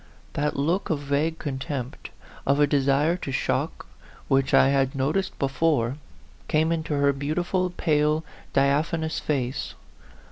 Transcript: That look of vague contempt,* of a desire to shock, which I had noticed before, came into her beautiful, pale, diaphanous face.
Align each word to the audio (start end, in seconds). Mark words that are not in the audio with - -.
That 0.33 0.55
look 0.57 0.89
of 0.89 0.97
vague 0.97 1.37
contempt,* 1.37 2.09
of 2.47 2.59
a 2.59 2.65
desire 2.65 3.15
to 3.17 3.31
shock, 3.31 3.85
which 4.29 4.51
I 4.51 4.69
had 4.69 4.95
noticed 4.95 5.37
before, 5.37 5.97
came 6.47 6.71
into 6.71 6.95
her 6.95 7.13
beautiful, 7.13 7.69
pale, 7.69 8.23
diaphanous 8.51 9.19
face. 9.19 9.75